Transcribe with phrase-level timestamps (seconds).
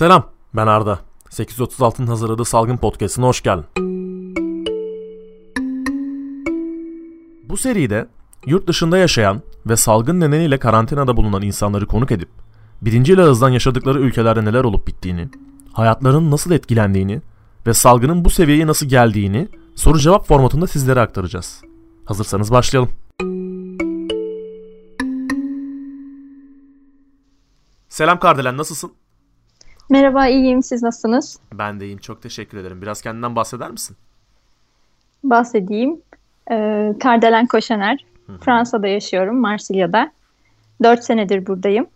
[0.00, 0.98] Selam, ben Arda.
[1.30, 3.66] 836'ın hazırladığı Salgın Podcast'ına hoş geldin.
[7.48, 8.08] Bu seride
[8.46, 12.28] yurt dışında yaşayan ve salgın nedeniyle karantinada bulunan insanları konuk edip
[12.82, 15.28] birinci ağızdan yaşadıkları ülkelerde neler olup bittiğini,
[15.72, 17.20] hayatlarının nasıl etkilendiğini
[17.66, 21.62] ve salgının bu seviyeye nasıl geldiğini soru cevap formatında sizlere aktaracağız.
[22.04, 22.90] Hazırsanız başlayalım.
[27.88, 28.92] Selam Kardelen nasılsın?
[29.90, 31.38] Merhaba iyiyim siz nasılsınız?
[31.52, 32.82] Ben de iyiyim çok teşekkür ederim.
[32.82, 33.96] Biraz kendinden bahseder misin?
[35.24, 36.00] Bahsedeyim.
[36.50, 38.04] Ee, Kardelen Koşaner.
[38.40, 40.12] Fransa'da yaşıyorum Marsilya'da.
[40.82, 41.86] Dört senedir buradayım.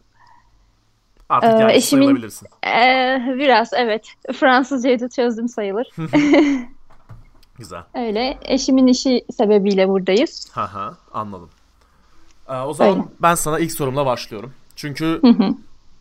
[1.29, 2.49] Artık Ee, eşimin- sayılabilirsin.
[2.67, 4.07] Ee, biraz evet.
[4.35, 5.87] Fransızcayı da çözdüm sayılır.
[7.59, 7.83] Güzel.
[7.95, 8.39] Öyle.
[8.43, 10.49] Eşimin işi sebebiyle buradayız.
[10.53, 11.51] Haha anladım.
[12.49, 13.05] Ee, o zaman Öyle.
[13.23, 14.53] ben sana ilk sorumla başlıyorum.
[14.77, 15.55] Çünkü Hı hı.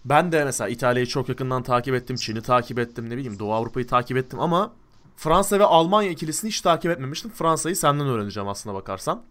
[0.05, 2.15] Ben de mesela İtalya'yı çok yakından takip ettim.
[2.15, 3.09] Çin'i takip ettim.
[3.09, 4.71] Ne bileyim Doğu Avrupa'yı takip ettim ama
[5.15, 7.31] Fransa ve Almanya ikilisini hiç takip etmemiştim.
[7.31, 9.21] Fransa'yı senden öğreneceğim aslına bakarsan.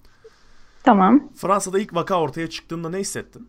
[0.84, 1.28] Tamam.
[1.36, 3.48] Fransa'da ilk vaka ortaya çıktığında ne hissettin?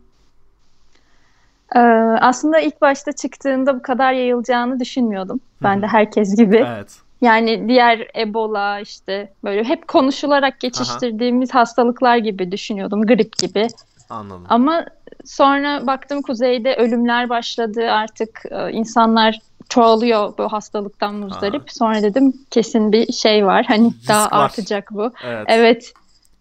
[1.76, 1.78] Ee,
[2.20, 5.40] aslında ilk başta çıktığında bu kadar yayılacağını düşünmüyordum.
[5.62, 6.64] Ben de herkes gibi.
[6.68, 6.98] Evet.
[7.20, 13.02] Yani diğer Ebola işte böyle hep konuşularak geçiştirdiğimiz hastalıklar gibi düşünüyordum.
[13.02, 13.68] Grip gibi.
[14.14, 14.46] Anladım.
[14.48, 14.84] Ama
[15.24, 21.60] sonra baktım kuzeyde ölümler başladı artık e, insanlar çoğalıyor bu hastalıktan muzdarip.
[21.62, 21.70] Aha.
[21.72, 24.44] Sonra dedim kesin bir şey var hani Risk daha var.
[24.44, 25.12] artacak bu.
[25.24, 25.44] Evet.
[25.48, 25.92] Evet,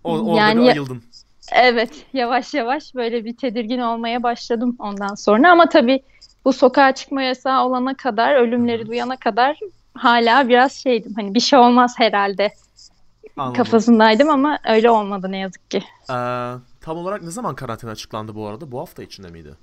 [0.04, 1.04] O, orada Yani- bir ayıldın.
[1.52, 5.52] evet yavaş yavaş böyle bir tedirgin olmaya başladım ondan sonra.
[5.52, 6.04] Ama tabii
[6.46, 9.60] bu sokağa çıkma yasağı olana kadar, ölümleri duyana kadar
[9.94, 12.52] hala biraz şeydim hani bir şey olmaz herhalde
[13.38, 13.58] Anladım.
[13.58, 15.84] kafasındaydım ama öyle olmadı ne yazık ki.
[16.10, 16.14] Ee,
[16.84, 18.72] tam olarak ne zaman karantina açıklandı bu arada?
[18.72, 19.56] Bu hafta içinde miydi?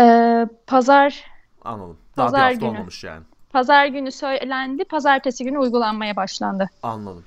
[0.00, 1.24] Ee, pazar
[1.64, 1.96] Anladım.
[2.16, 2.70] Daha Pazar bir hafta günü.
[2.76, 3.22] olmamış yani.
[3.50, 6.70] Pazar günü söylendi, pazartesi günü uygulanmaya başlandı.
[6.82, 7.24] Anladım.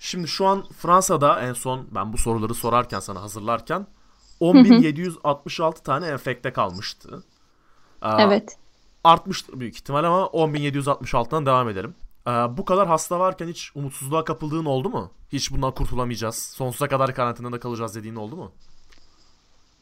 [0.00, 3.86] Şimdi şu an Fransa'da en son ben bu soruları sorarken sana hazırlarken
[4.40, 7.22] 10.766 tane enfekte kalmıştı.
[8.02, 8.56] Ee, Evet.
[9.04, 11.94] Artmıştır büyük ihtimal ama 10.766'dan devam edelim.
[12.28, 15.10] Ee, bu kadar hasta varken hiç umutsuzluğa kapıldığın oldu mu?
[15.32, 16.36] Hiç bundan kurtulamayacağız.
[16.36, 18.52] Sonsuza kadar karantinada kalacağız dediğin oldu mu?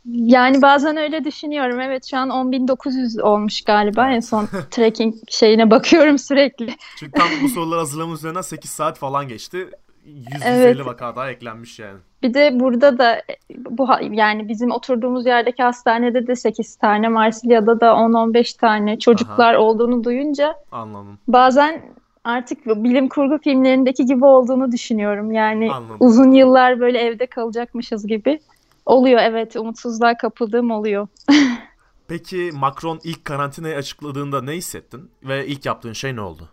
[0.09, 1.81] Yani bazen öyle düşünüyorum.
[1.81, 4.11] Evet şu an 10.900 olmuş galiba.
[4.11, 6.77] En son tracking şeyine bakıyorum sürekli.
[6.97, 9.69] Çünkü tam bu soruları hazırlama üzerinden 8 saat falan geçti.
[10.07, 10.87] 100-150 Evet.
[10.87, 11.99] vaka daha eklenmiş yani.
[12.23, 13.23] Bir de burada da
[13.71, 20.05] bu yani bizim oturduğumuz yerdeki hastanede de 8 tane, Marsilya'da da 10-15 tane çocuklar olduğunu
[20.05, 21.19] duyunca Anladım.
[21.29, 21.83] bazen
[22.31, 25.33] artık bilim kurgu filmlerindeki gibi olduğunu düşünüyorum.
[25.33, 25.97] Yani Anladım.
[26.01, 28.41] uzun yıllar böyle evde kalacakmışız gibi.
[28.87, 31.09] Oluyor evet umutsuzluğa kapıldığım oluyor.
[32.09, 35.11] Peki Macron ilk karantinayı açıkladığında ne hissettin?
[35.23, 36.49] Ve ilk yaptığın şey ne oldu?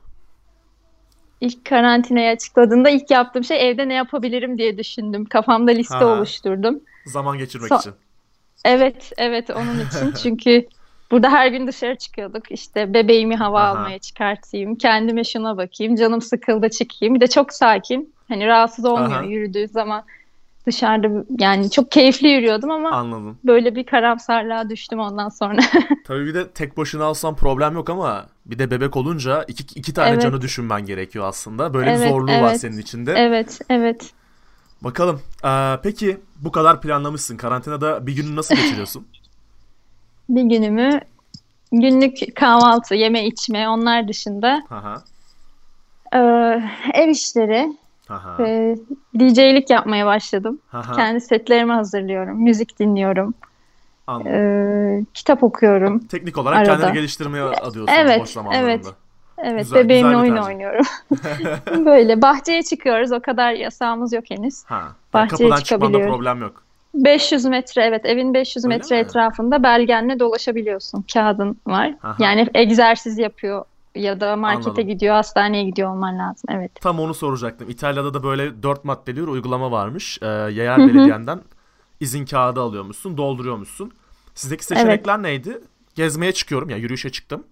[1.41, 5.25] İlk karantinayı açıkladığında ilk yaptığım şey evde ne yapabilirim diye düşündüm.
[5.25, 6.05] Kafamda liste Ha.
[6.05, 6.79] oluşturdum.
[7.05, 7.93] Zaman geçirmek So- için.
[8.65, 10.11] Evet, evet onun için.
[10.23, 10.67] Çünkü
[11.11, 12.51] burada her gün dışarı çıkıyorduk.
[12.51, 13.69] İşte bebeğimi hava Aha.
[13.69, 17.15] almaya çıkartayım, kendime şuna bakayım, canım sıkıldı çıkayım.
[17.15, 18.13] Bir de çok sakin.
[18.27, 19.23] Hani rahatsız olmuyor Aha.
[19.23, 20.03] yürüdüğü zaman
[20.67, 23.37] dışarıda yani çok keyifli yürüyordum ama Anladım.
[23.45, 25.61] böyle bir karamsarlığa düştüm ondan sonra.
[26.07, 29.93] Tabii bir de tek başına alsan problem yok ama bir de bebek olunca iki, iki
[29.93, 30.21] tane Evet.
[30.21, 31.73] canı düşünmen gerekiyor aslında.
[31.73, 32.61] Böyle bir Evet, zorluğu var evet.
[32.61, 33.13] senin içinde.
[33.17, 34.11] Evet, evet.
[34.81, 35.21] Bakalım.
[35.45, 37.37] Ee, peki bu kadar planlamışsın.
[37.37, 39.07] Karantinada bir günü nasıl geçiriyorsun?
[40.29, 40.99] Bir günümü
[41.71, 44.61] günlük kahvaltı, yeme içme onlar dışında
[46.13, 46.19] e,
[46.93, 47.77] ev işleri
[48.07, 48.43] Haha.
[48.43, 48.75] ve
[49.19, 50.59] DJ'lik yapmaya başladım.
[50.67, 50.95] Haha.
[50.95, 53.33] Kendi setlerimi hazırlıyorum, müzik dinliyorum,
[54.07, 54.31] Anladım.
[54.33, 55.99] e, kitap okuyorum.
[55.99, 56.77] Teknik olarak arada.
[56.77, 58.69] kendini geliştirmeye adıyorsun Evet, boş zamanlarında.
[58.71, 58.85] evet.
[59.43, 60.47] Evet, Güzel- bebeğimle güzel oyun tercih.
[60.47, 60.85] oynuyorum.
[61.85, 63.11] Böyle bahçeye çıkıyoruz.
[63.11, 64.63] O kadar yasağımız yok henüz.
[64.65, 64.81] Ha.
[65.13, 66.11] Bahçeye Kapıdan çıkmanda çıkabiliyorum.
[66.15, 66.63] problem yok.
[67.05, 69.01] 500 metre evet evin 500 Öyle metre mi?
[69.01, 71.05] etrafında belgenle dolaşabiliyorsun.
[71.13, 71.95] Kağıdın var.
[72.03, 72.15] Aha.
[72.19, 73.65] Yani egzersiz yapıyor
[73.95, 74.87] ya da markete Anladım.
[74.87, 76.49] gidiyor, hastaneye gidiyor olman lazım.
[76.49, 76.71] Evet.
[76.81, 77.69] Tam onu soracaktım.
[77.69, 80.19] İtalya'da da böyle dört maddeli bir uygulama varmış.
[80.21, 81.41] Ee, yerel belediyenden
[81.99, 83.91] izin kağıdı alıyormuşsun, dolduruyormuşsun.
[84.35, 85.61] Sizdeki seçenekler neydi?
[85.95, 87.43] Gezmeye çıkıyorum ya yürüyüşe çıktım.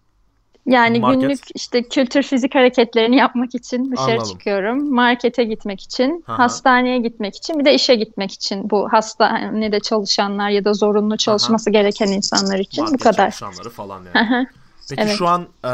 [0.65, 1.21] Yani Market.
[1.21, 4.31] günlük işte kültür fizik hareketlerini yapmak için dışarı Anladım.
[4.31, 4.93] çıkıyorum.
[4.95, 6.39] Markete gitmek için, Aha.
[6.43, 8.69] hastaneye gitmek için, bir de işe gitmek için.
[8.69, 13.31] Bu hastanede çalışanlar ya da zorunlu çalışması gereken insanlar için bu Market kadar.
[13.31, 14.27] çalışanları falan yani.
[14.29, 14.45] hı.
[14.89, 15.15] Peki Evet.
[15.17, 15.71] şu an e,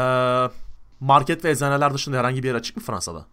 [1.00, 3.24] market ve eczaneler dışında herhangi bir yer açık mı Fransa'da?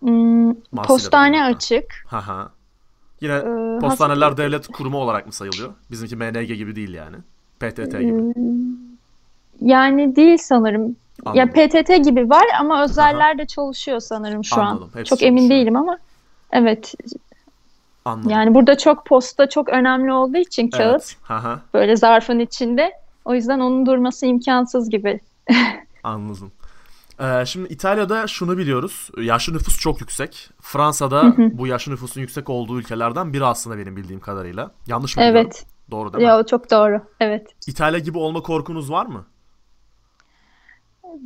[0.00, 0.54] Hmm,
[0.86, 2.04] postane açık.
[2.06, 2.50] Haha.
[3.20, 5.72] Yine Ee, postaneler has- devlet kurumu olarak mı sayılıyor?
[5.90, 7.16] Bizimki MNG gibi değil yani.
[7.60, 8.22] PTT gibi.
[9.60, 10.96] Yani değil sanırım.
[11.24, 11.38] Anladım.
[11.56, 14.98] Ya PTT gibi var ama özeller de çalışıyor sanırım şu Anladım, an.
[14.98, 15.60] hepsi Çok emin çalışıyor.
[15.60, 15.98] değilim ama
[16.52, 16.94] evet.
[18.04, 18.30] Anladım.
[18.30, 21.58] Yani burada çok posta çok önemli olduğu için kağıt Evet.
[21.74, 22.92] Böyle zarfın içinde.
[23.24, 25.20] O yüzden onun durması imkansız gibi.
[26.02, 26.52] Anladım.
[27.20, 29.10] Ee, şimdi İtalya'da şunu biliyoruz.
[29.18, 30.50] Yaşlı nüfus çok yüksek.
[30.60, 34.70] Fransa'da bu yaşlı nüfusun yüksek olduğu ülkelerden biri aslında benim bildiğim kadarıyla.
[34.86, 35.40] Yanlış mı biliyorum?
[35.44, 35.66] Evet.
[35.90, 36.28] Doğru değil mi?
[36.28, 37.00] Ya o çok doğru.
[37.20, 37.46] Evet.
[37.66, 39.24] İtalya gibi olma korkunuz var mı?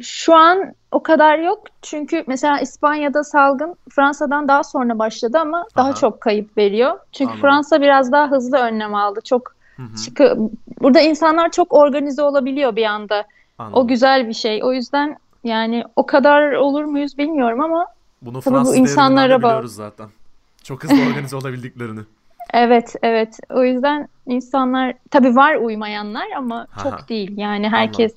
[0.03, 1.63] Şu an o kadar yok.
[1.83, 5.95] Çünkü mesela İspanya'da salgın Fransa'dan daha sonra başladı ama daha Aha.
[5.95, 6.99] çok kayıp veriyor.
[7.13, 7.43] Çünkü Anladım.
[7.43, 9.21] Fransa biraz daha hızlı önlem aldı.
[9.25, 9.55] Çok
[9.95, 10.37] sıkı.
[10.81, 13.25] Burada insanlar çok organize olabiliyor bir anda.
[13.59, 13.83] Anladım.
[13.83, 14.65] O güzel bir şey.
[14.65, 17.87] O yüzden yani o kadar olur muyuz bilmiyorum ama
[18.23, 20.09] Bunu Tabii bu Fransız insanlara biliyoruz zaten.
[20.65, 22.01] Çok hızlı organize olabildiklerini.
[22.53, 23.39] evet evet.
[23.51, 26.83] O yüzden insanlar tabii var uymayanlar ama Aha.
[26.83, 27.39] çok değil.
[27.39, 28.15] Yani herkes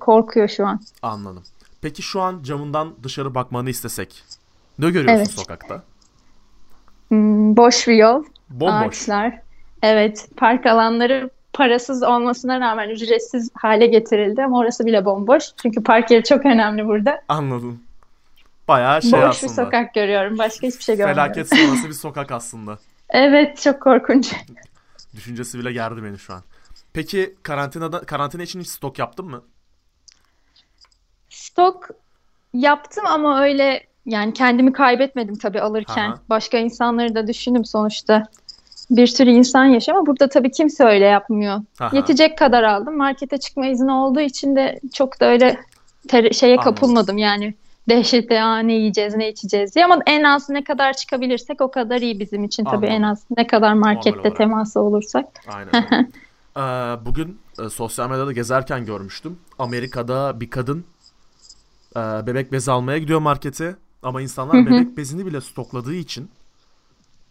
[0.00, 0.80] korkuyor şu an.
[1.02, 1.42] Anladım.
[1.82, 4.22] Peki şu an camından dışarı bakmanı istesek
[4.78, 5.30] ne görüyorsun Evet.
[5.30, 5.82] sokakta?
[7.08, 8.24] Hmm, boş bir yol.
[8.50, 9.02] Bomboş.
[9.02, 9.40] Ağaçlar.
[9.82, 15.44] Evet, park alanları parasız olmasına rağmen ücretsiz hale getirildi ama orası bile bomboş.
[15.62, 17.22] Çünkü park yeri çok önemli burada.
[17.28, 17.82] Anladım.
[18.68, 19.52] Bayağı şey Boş aslında.
[19.52, 20.38] bir sokak görüyorum.
[20.38, 21.22] Başka hiçbir şey görmüyorum.
[21.22, 22.78] Felaket sonrası bir sokak aslında.
[23.14, 24.32] Evet, çok korkunç.
[25.16, 26.42] Düşüncesi bile gerdi beni şu an.
[26.92, 29.42] Peki karantinada karantina için hiç stok yaptın mı?
[31.42, 31.88] Stok
[32.54, 36.10] yaptım ama öyle yani kendimi kaybetmedim tabii alırken.
[36.10, 36.18] Aha.
[36.30, 38.22] Başka insanları da düşündüm sonuçta.
[38.90, 41.60] Bir sürü insan yaşıyor ama burada tabii kimse öyle yapmıyor.
[41.80, 41.96] Aha.
[41.96, 42.96] Yetecek kadar aldım.
[42.96, 45.60] Markete çıkma izni olduğu için de çok da öyle
[46.08, 46.74] ter- şeye Anladım.
[46.74, 47.54] kapılmadım yani.
[47.88, 52.00] Dehşete Aa, ne yiyeceğiz ne içeceğiz diye ama en az ne kadar çıkabilirsek o kadar
[52.00, 52.92] iyi bizim için tabii Anladım.
[52.92, 55.26] en az ne kadar markette teması olursak.
[55.48, 56.10] Aynen.
[56.56, 56.60] Ee,
[57.06, 59.38] bugün e, sosyal medyada gezerken görmüştüm.
[59.58, 60.84] Amerika'da bir kadın
[61.96, 66.30] e, bebek bezi almaya gidiyor markete ama insanlar bebek bezini bile stokladığı için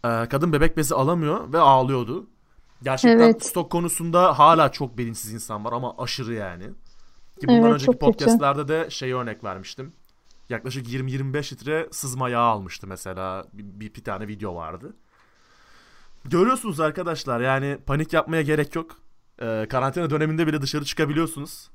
[0.04, 2.26] e, kadın bebek bezi alamıyor ve ağlıyordu.
[2.82, 3.46] Gerçekten Evet.
[3.46, 6.64] stok konusunda hala çok bilinçsiz insan var ama aşırı yani.
[7.40, 8.06] Ki bundan Evet, önceki çok kötü.
[8.06, 9.92] podcastlerde de şey örnek vermiştim.
[10.48, 13.44] Yaklaşık 20-25 litre sızma yağı almıştı mesela.
[13.52, 14.96] Bir, bir, bir tane video vardı.
[16.24, 18.96] Görüyorsunuz arkadaşlar yani panik yapmaya gerek yok.
[19.42, 21.70] Ee, karantina döneminde bile dışarı çıkabiliyorsunuz.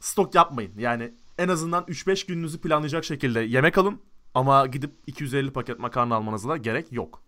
[0.00, 0.72] Stok yapmayın.
[0.78, 4.00] Yani en azından 3-5 gününüzü planlayacak şekilde yemek alın.
[4.34, 7.22] Ama gidip 250 paket makarna almanıza da gerek yok.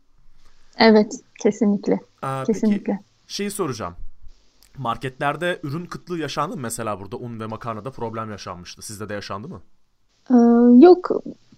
[0.79, 1.13] Evet,
[1.43, 1.93] kesinlikle.
[1.93, 3.01] Ee, peki Kesinlikle.
[3.27, 3.95] şeyi soracağım.
[4.79, 6.63] Marketlerde ürün kıtlığı yaşandı mı?
[6.63, 8.83] Mesela burada un ve makarnada problem yaşanmıştı.
[8.83, 9.61] Sizde de yaşandı mı?
[10.31, 10.35] Ee,
[10.85, 11.11] yok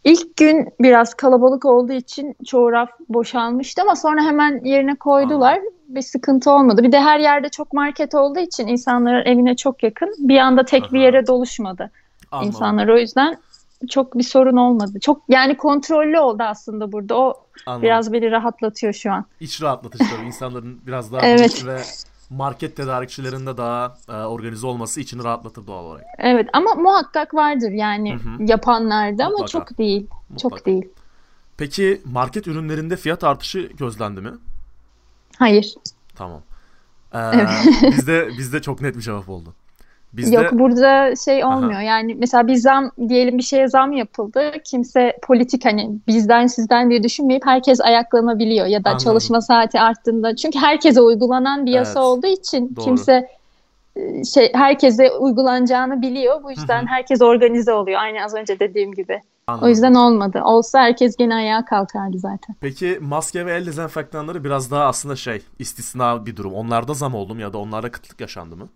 [0.04, 5.60] ilk gün biraz kalabalık olduğu için çoğu raf boşalmıştı ama sonra hemen yerine koydular.
[5.88, 6.82] Bir sıkıntı olmadı.
[6.82, 10.14] Bir de her yerde çok market olduğu için insanların evine çok yakın.
[10.18, 11.04] Bir anda tek bir Aha.
[11.04, 11.90] yere doluşmadı
[12.36, 12.48] Anladım.
[12.48, 12.88] insanlar.
[12.88, 13.38] O yüzden
[13.90, 15.00] çok bir sorun olmadı.
[15.00, 17.16] Çok yani kontrollü oldu aslında burada.
[17.16, 17.34] O
[17.66, 17.82] Anladım.
[17.82, 19.24] biraz beni rahatlatıyor şu an.
[19.40, 20.26] İç rahatlatıcı tabii.
[20.26, 21.66] İnsanların biraz daha Evet.
[21.66, 21.82] ve
[22.30, 26.04] market tedarikçilerinde daha e, organize olması için rahatlatır doğal olarak.
[26.18, 28.42] Evet ama muhakkak vardır yani Hı hı.
[28.42, 29.50] yapanlarda ama Mutlaka.
[29.50, 30.06] çok değil.
[30.30, 30.56] Mutlaka.
[30.56, 30.88] Çok değil.
[31.56, 34.32] Peki market ürünlerinde fiyat artışı gözlendi mi?
[35.38, 35.74] Hayır.
[36.16, 36.42] Tamam.
[37.12, 37.48] Ee, Evet.
[37.82, 39.54] bizde bizde çok net bir cevap oldu.
[40.16, 41.56] Bizde Yok burada şey Aha.
[41.56, 41.80] olmuyor.
[41.80, 44.52] Yani mesela bir zam diyelim bir şeye zam yapıldı.
[44.64, 49.04] Kimse politik hani bizden sizden diye düşünmeyip herkes ayaklanabiliyor ya da Anladım.
[49.04, 50.36] çalışma saati arttığında.
[50.36, 52.06] Çünkü herkese uygulanan bir yasa Evet.
[52.08, 52.84] olduğu için Doğru.
[52.84, 53.28] kimse
[53.96, 56.42] e, şey herkese uygulanacağını biliyor.
[56.42, 58.00] Bu yüzden herkes organize oluyor.
[58.00, 59.20] Aynı az önce dediğim gibi.
[59.46, 59.66] Anladım.
[59.66, 60.40] O yüzden olmadı.
[60.44, 62.56] Olsa herkes gene ayağa kalkardı zaten.
[62.60, 66.54] Peki maske ve el dezenfektanları biraz daha aslında şey istisna bir durum.
[66.54, 68.68] Onlarda zam oldu mu ya da onlarda kıtlık yaşandı mı?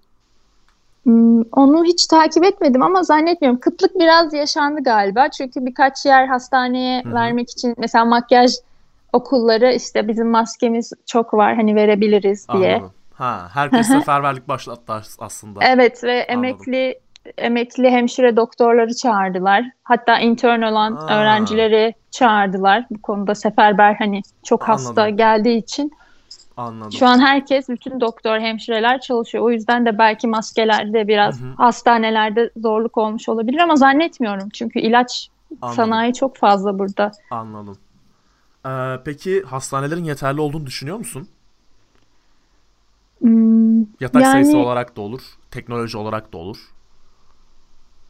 [1.05, 3.61] Hmm, Onu hiç takip etmedim ama zannetmiyorum.
[3.61, 5.29] Kıtlık biraz yaşandı galiba.
[5.31, 7.15] Çünkü birkaç yer hastaneye Hı hı.
[7.15, 8.53] vermek için mesela makyaj
[9.13, 12.75] okulları işte bizim maskemiz çok var hani verebiliriz diye.
[12.75, 12.93] Anladım.
[13.15, 15.61] Ha, herkes seferberlik başlattı as- aslında.
[15.65, 16.99] Evet ve emekli
[17.39, 19.65] emekli hemşire doktorları çağırdılar.
[19.85, 21.21] Hatta intern olan Aa.
[21.21, 22.87] öğrencileri çağırdılar.
[22.91, 25.17] Bu konuda seferber hani çok hasta Anladım.
[25.17, 25.93] geldiği için
[26.61, 26.93] Anladım.
[26.93, 29.45] Şu an herkes, bütün doktor, hemşireler çalışıyor.
[29.45, 31.53] O yüzden de belki maskelerde biraz Hı hı.
[31.57, 34.49] hastanelerde zorluk olmuş olabilir ama zannetmiyorum.
[34.49, 35.29] Çünkü ilaç
[35.63, 35.77] Anladım.
[35.77, 37.13] sanayi çok fazla burada.
[37.31, 37.77] Anladım.
[38.67, 38.71] Ee,
[39.05, 41.29] peki hastanelerin yeterli olduğunu düşünüyor musun?
[43.21, 46.59] Hmm, Yatak Yani- sayısı olarak da olur, teknoloji olarak da olur.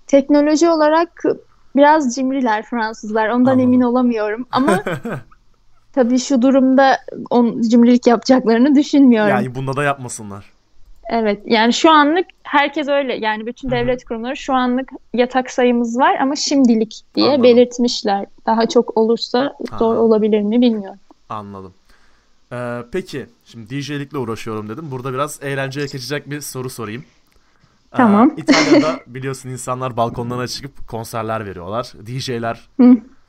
[0.07, 1.23] teknoloji olarak
[1.77, 3.29] biraz cimriler Fransızlar.
[3.29, 3.61] Ondan Anladım.
[3.61, 4.47] emin olamıyorum.
[4.53, 4.83] Ama
[5.93, 6.99] tabii şu durumda
[7.31, 9.31] on, cimrilik yapacaklarını düşünmüyorum.
[9.31, 10.45] Yani bunda da yapmasınlar.
[11.11, 16.17] Evet yani şu anlık herkes öyle yani bütün devlet kurumları şu anlık yatak sayımız var
[16.21, 17.45] ama şimdilik diye Anladım.
[17.45, 18.27] belirtmişler.
[18.47, 20.01] Daha çok olursa zor Aha.
[20.01, 20.99] olabilir mi bilmiyorum.
[21.29, 21.73] Anladım.
[22.53, 24.91] Ee, peki şimdi DJ'likle uğraşıyorum dedim.
[24.91, 27.05] Burada biraz eğlenceye geçecek bir soru sorayım.
[27.93, 28.35] Ee, Tamam.
[28.37, 31.93] İtalya'da biliyorsun insanlar balkonlarına çıkıp konserler veriyorlar.
[32.07, 32.69] DJ'ler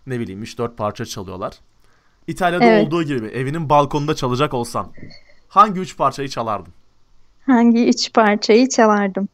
[0.07, 1.53] ne bileyim 3-4 parça çalıyorlar.
[2.31, 2.87] İtalya'da Evet.
[2.87, 4.87] olduğu gibi evinin balkonunda çalacak olsan
[5.47, 6.73] hangi 3 parçayı çalardın?
[7.45, 9.27] Hangi üç parçayı çalardım?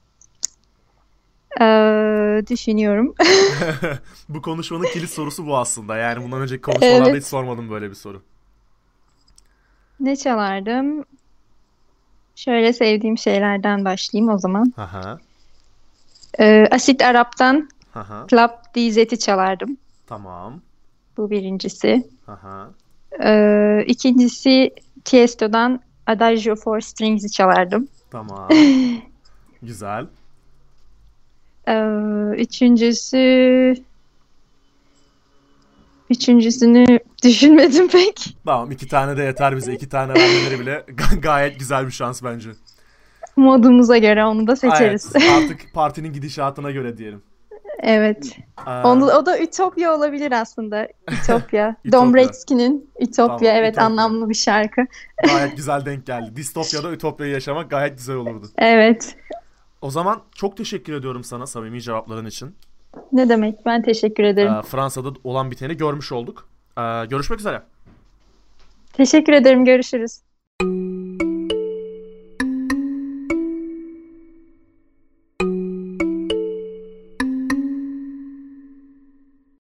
[1.61, 3.15] Ee, düşünüyorum.
[4.29, 5.97] bu konuşmanın kilit sorusu bu aslında.
[5.97, 7.21] Yani bundan önceki konuşmalarda Evet.
[7.21, 8.21] hiç sormadım böyle bir soru.
[9.99, 11.05] Ne çalardım?
[12.35, 14.73] Şöyle sevdiğim şeylerden başlayayım o zaman.
[14.75, 15.17] Haha.
[16.39, 18.27] Ee, Asit Arap'tan Haha.
[18.29, 19.77] Club DZ'i çalardım.
[20.07, 20.61] Tamam.
[21.17, 22.09] Bu birincisi.
[22.25, 22.69] Haha.
[23.23, 24.71] Ee, ikincisi
[25.05, 27.87] Tiesto'dan Adagio for Strings'i çalardım.
[28.11, 28.49] Tamam.
[29.61, 30.05] Güzel.
[31.67, 31.83] Ee,
[32.37, 33.75] üçüncüsü
[36.09, 36.85] üçüncüsünü
[37.23, 38.37] düşünmedim pek.
[38.45, 39.73] Tamam iki tane de yeter bize.
[39.73, 42.49] İki tane vermeleri bile ga- gayet güzel bir şans bence.
[43.35, 45.11] Modumuza göre onu da seçeriz.
[45.15, 47.21] Evet, artık partinin gidişatına göre diyelim.
[47.79, 48.37] Evet.
[48.67, 50.87] Ee, Onu, o da Ütopya olabilir aslında.
[51.11, 51.75] Ütopya.
[51.91, 53.25] Dombrovski'nin Ütopya.
[53.27, 53.85] Tamam, evet Ütopya.
[53.85, 54.81] anlamlı bir şarkı.
[55.23, 56.35] gayet güzel denk geldi.
[56.35, 58.47] Distopya'da Ütopya'yı yaşamak gayet güzel olurdu.
[58.57, 59.15] Evet.
[59.81, 62.55] O zaman çok teşekkür ediyorum sana samimi cevapların için.
[63.11, 63.65] Ne demek?
[63.65, 64.53] Ben teşekkür ederim.
[64.53, 66.47] Ee, Fransa'da olan biteni görmüş olduk.
[66.77, 67.61] Ee, görüşmek üzere.
[68.93, 69.65] Teşekkür ederim.
[69.65, 70.26] Görüşürüz.